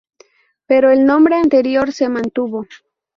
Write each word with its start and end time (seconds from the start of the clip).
Pero 0.65 0.89
el 0.89 1.05
nombre 1.05 1.35
anterior 1.35 1.91
se 1.93 2.09
mantuvo. 2.09 2.65